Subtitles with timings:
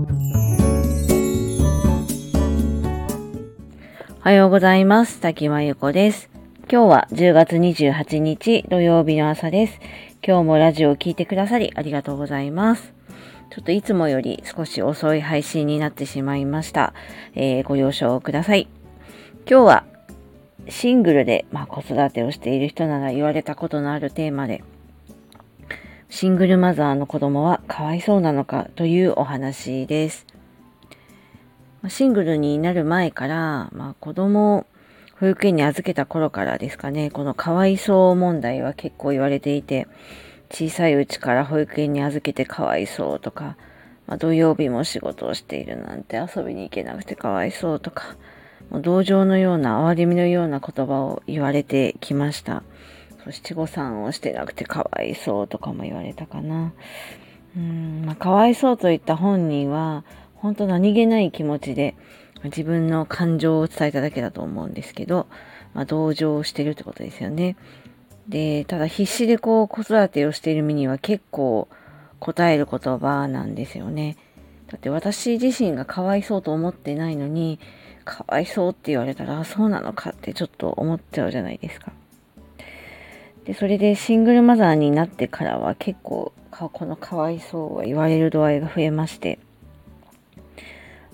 [0.00, 0.06] お
[4.20, 5.20] はようございます。
[5.20, 6.30] 滝真由子です。
[6.72, 9.78] 今日は10月28日土曜日の朝です。
[10.26, 12.94] 今日もラジオを聴いてくださりありがとうございます。
[13.50, 16.94] ちょっといつもより少し遅い配信になってしまいました。
[17.34, 18.68] えー、ご了承ください。
[19.46, 19.84] 今日は
[20.68, 24.64] シングルで、まあ、子育てをしている人なら言われたことのあるテーマで、
[26.12, 30.26] シングルマザーの子供はかわいそうなのかというお話です。
[31.88, 34.66] シングルになる前から、まあ、子供を
[35.20, 39.86] 保育園に預けた頃からですかね、このかわいそう問題は結構言われていて、
[40.50, 43.56] 小さいうちから保育園に預けてかわいそうとか、
[44.08, 48.16] まあ、土曜日も仕事をしているなんて遊びに行けなくてかわいそうとか、
[48.68, 52.64] もう同情のような哀れみのような言葉を言われてきました。
[53.30, 56.72] そしてご産をしてなくてかわいそうとかも言われたかな。
[57.56, 61.94] うん、まあ、かわいそうと言った本人は、本当何気ない気持ちで
[62.42, 65.28] 自分の感情を伝えただけだと思うんですけど、
[65.74, 67.56] まあ、同情してるってことですよね。
[68.28, 71.68] で、ただ必死でこう子育てをしている身には結構
[72.18, 74.16] 答える言葉なんですよね。
[74.66, 77.60] だって私自身がかわいそうと思ってないのに、
[78.04, 81.92] かわいそうって言われたら、そうなのかってちょっと思っちゃうじゃないですか。
[83.44, 89.38] で、それでシングルマザーになってからは結構、このかわいそうは言われる度合いが増えまして、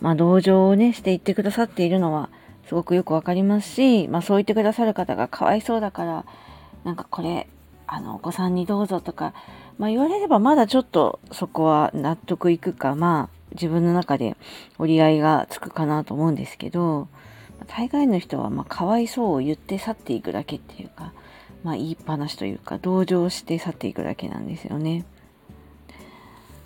[0.00, 2.28] まあ同情をね、して言ってくださっているのは
[2.66, 6.24] すごくよくわかりますし、まあそう言ってくださる方がかわいそうだから、
[6.84, 7.46] なんかこれ、
[7.86, 9.32] あの、お子さんにどうぞとか、
[9.78, 14.36] まあ言われればまだちょっとそこは納得いくか、まあ自分の中で
[14.78, 17.08] 折り合いがつくかなと思うんですけど、
[17.68, 21.12] 大概の人はまあかわいそうを言って去っていくだけっていうか、
[21.64, 25.04] まあ言いっぱなしというか、同情して去っていくだけなんですよね。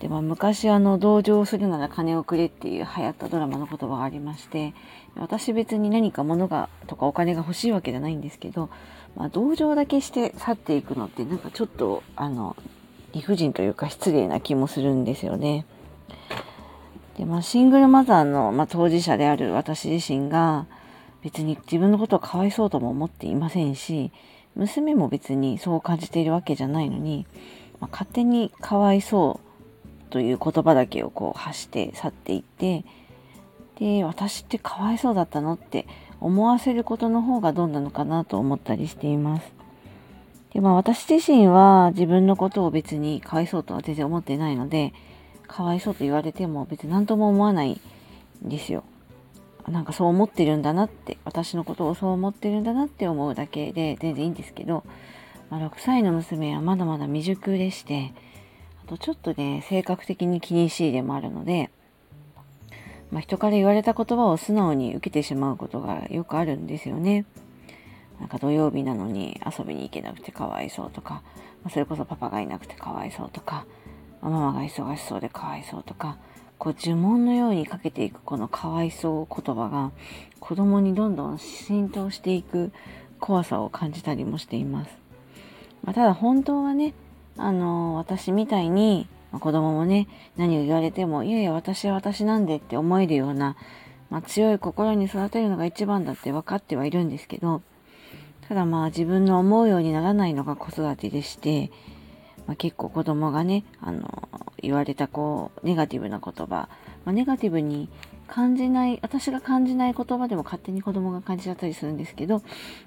[0.00, 4.72] で、まあ、昔あの同情するなら金をくれっていう流行ったドラマの言葉がありまして
[5.16, 8.70] 私別に何か物がとかお金が欲しいわけじゃないんですけど、
[9.14, 12.56] まあ、同情だけして去っていくのってなんかちょっとあの
[13.12, 15.67] 理不尽というか失礼な気もするんですよね。
[17.18, 20.67] でまあ、シングルマザーの、まあ、当事者である私自身が
[21.23, 24.11] 別に自分のことをかわいそうとも思っていませんし
[24.56, 27.27] 娘も別にそう感じているわけじゃないのに、
[27.80, 29.40] まあ、勝手にかわいそ
[30.08, 32.84] うという言葉だけをこう発して去っていって
[33.78, 35.86] で私ってかわいそうだったのって
[36.20, 39.52] 思わせることの方がどうなのかなと思ったりしています。
[40.52, 44.92] でまあ私自身は自分のことを別にかわいそうとは全然思ってないので
[45.46, 47.80] かわいそうと言われても別に何とも思わない
[48.44, 48.84] んですよ。
[49.69, 54.85] なんかそう思ってるんだなって私のことをそう思ってるんだなって思うだけで全然いいんですけど、
[55.51, 58.13] まあ、6歳の娘はまだまだ未熟でして
[58.85, 61.71] あとちょっとね、性格的に気にしいでもあるので、
[63.11, 67.27] まあ、人から言われた言葉を素直に受けてしまうことがよくあるんですよね。
[68.21, 71.23] なんか土曜日なのに遊びに行けなくてかわいそうとか、
[71.65, 73.67] まあ、それこそパパがいなくてかわいそうとか、
[74.21, 76.19] ママが忙しそうでかわいそうとか、
[76.61, 79.93] こう呪文のようにかけていくこのかわいそう言葉が
[80.41, 82.71] 子供にどんどん浸透していく
[83.19, 84.91] 怖さを感じたりもしています。
[85.83, 86.93] まあ、ただ本当はね、
[87.39, 90.07] あの、私みたいに、ま、子供もね、
[90.37, 93.57] 何を言われても、いやいや、私は私なんでって思えるような、
[94.11, 97.63] まあ、強い心に育てるのが一番だって分かってはいるんですけど、
[98.48, 101.71] ただまあ自分の思うようにならないのが子育てでして、
[102.50, 104.28] まあ、結構子供がね、あの、
[104.61, 106.68] 言われたこう、ネガティブな言葉、ま
[107.05, 107.88] あ、ネガティブに
[108.27, 112.42] 感じない、私が感じない言葉でも勝手に子供が感じちゃったりするんですけど、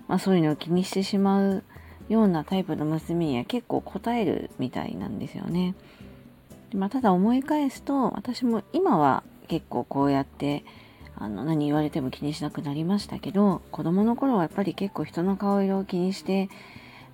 [0.10, 1.64] まあそういうのを気にしてしまう
[2.10, 5.76] ようなタイプの娘には結構答えるみたいなんですよね。
[6.76, 10.66] まあ、ただ思い返すと私も今は結構こうやって
[11.16, 16.50] あの何言われても気にしなくなりましたけど子供の頃はやっぱり結構人の顔色を気にして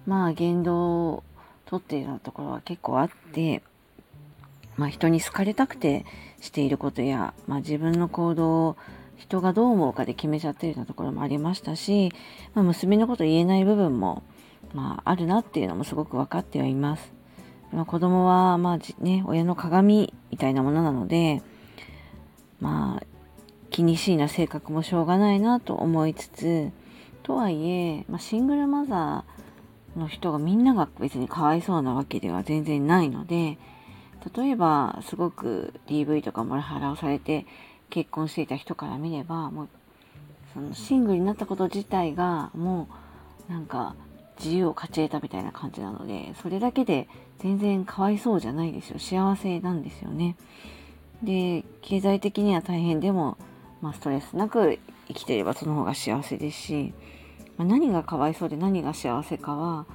[0.08, 1.24] まあ言動
[1.76, 3.62] をとっているところは結構あって、
[4.78, 6.06] まあ、人に好かれたくて
[6.42, 8.78] していることや、まあ、自分の行動を
[9.18, 12.12] 人がどう思うかで決めちゃっているようなところもありましたし、
[12.54, 14.24] まあ、娘のこと言えない部分も
[14.74, 17.12] まあ、あるなっていうのもすごく分かってはいます。
[17.72, 21.42] まあ、子供は、まあね、親の鏡みたいなものなので、
[22.60, 23.06] まあ、
[23.70, 26.72] 気にしいな性格もしょうがないなと思いつつ、
[27.24, 29.49] とはいえ、まあ、シングルマザー
[29.96, 33.58] の人がみんなが別にかわいそうなわけでは全然ないので、
[34.36, 37.46] 例えばすごく DV とかモラハラをされて
[37.90, 39.70] 結婚していた人から見れば、もう
[40.54, 42.88] そのシングルになったこと自体がも
[43.50, 43.96] うなんか
[44.40, 47.08] 自由を勝ち得たみたいな感じなのでそれだけで
[47.40, 49.00] 全然かわいそうじゃないですよ。
[49.00, 50.36] 幸せなんですよね。
[51.24, 53.38] で、経済的には大変でも、
[53.82, 56.94] まあ、ストレスなく生きてればその方が幸せですし、
[57.60, 59.86] まあ、何がかわいそうで何が幸せかは、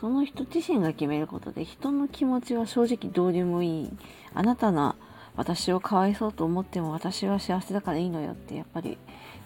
[0.00, 3.90] その人自身が決めることで人の気持ちは正直どうでもいい。
[4.32, 4.96] あなたの
[5.36, 8.98] 私をかわいそうと思っても私は幸せだからいいのよってやっぱり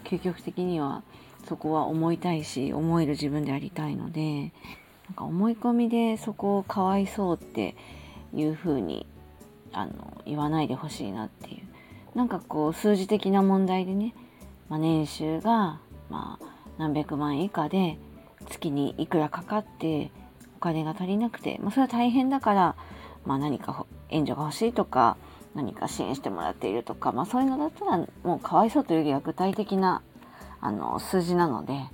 [0.05, 1.03] 究極的には
[1.47, 4.53] そこは思いたいし思える自分でありたいので
[5.07, 7.75] なんか思い込みでそこをかわいそうって
[8.33, 9.07] いうふうに
[9.73, 14.13] あの言わないでほしいなっていうなんかこう数字的な問題でね、
[14.69, 15.79] まあ、年収が
[16.09, 16.48] まあ
[16.79, 17.97] 何百万以下で
[18.49, 20.11] 月にいくらかかって
[20.57, 22.75] お金が足りなくて、まあ、それは大変だから、
[23.25, 25.17] まあ、何か援助が欲しいとか
[25.53, 30.01] 何か支援してもらっているとか、まあ、そういうのだったらもうかわいそうというよりは具体的な
[30.61, 31.87] あの数字なのであ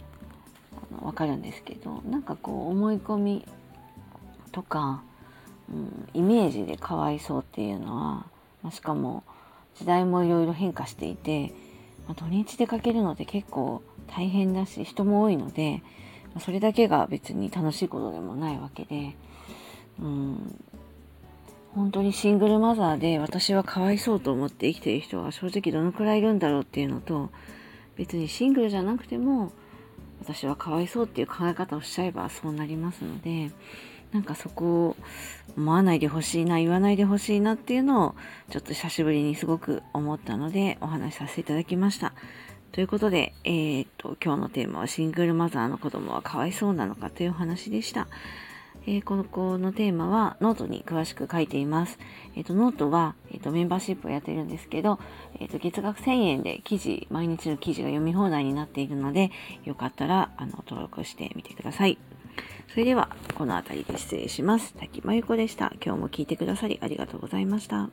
[0.95, 3.47] の分かるんですけどなんかこう思い込み
[4.51, 5.01] とか、
[5.67, 8.25] うん、イメージでかわいそうっていうのは、
[8.61, 9.23] まあ、しかも
[9.79, 11.53] 時代もいろいろ変化していて、
[12.07, 15.81] まあ、土日出かけるのって結構大変だし人も多いので、
[16.39, 19.15] それだけが別に楽しいことでもないわけで、
[19.99, 20.59] うん、
[21.73, 27.29] 本当にシングルマザーで私はかわいそうと思って生きてる人は正直どのくらいいるんだろうっていうのと
[27.95, 29.51] 別にシングルじゃなくても
[30.21, 33.51] 私はかわいそうっていう考え方をしちゃえばそうなりますので
[34.11, 34.95] なんかそこを
[35.57, 38.15] 思わないでほしいな言わないでほしいなっていうのを
[38.49, 42.13] ちょっと久しぶりにすごく思ったのでお話しさせていただきました。
[42.75, 48.09] ということで、えー、っと今日のテーマはシングルマザーの子供はかわいそうなのかというお話でした。
[48.85, 51.97] えー、この子のテーマはノートに詳しく書いています。
[52.35, 54.99] えっ、ー、と、ノートは、えっ、ー、と、メンバーシップをやってるんですけど、
[55.39, 59.31] えっ、と、月額1000円で記事、毎日の記事が読み放題になっているので、
[59.63, 61.97] よかったら、あの、登録してみてください。
[62.67, 64.73] それでは、この辺りで失礼します。
[64.73, 65.71] 滝真由子でした。
[65.81, 67.89] 今日も聞いてくださりありがとうございました。